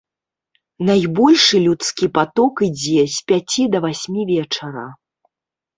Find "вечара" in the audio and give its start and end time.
4.33-4.87